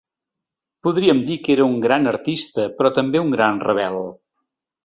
[0.87, 4.01] Podríem dir que era un gran artista però també un gran rebel.